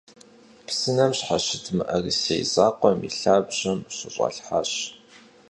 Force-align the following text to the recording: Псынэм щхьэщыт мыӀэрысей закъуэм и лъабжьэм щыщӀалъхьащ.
Псынэм 0.67 1.11
щхьэщыт 1.17 1.65
мыӀэрысей 1.75 2.41
закъуэм 2.53 2.97
и 3.07 3.09
лъабжьэм 3.17 3.79
щыщӀалъхьащ. 3.95 4.71